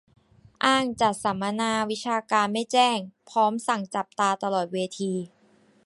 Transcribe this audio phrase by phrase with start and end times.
[0.65, 2.97] อ้างจัดสัมมนาวิชาการไม่แจ้ง
[3.29, 5.11] พร้อมสั่งจับตาตลอดเวที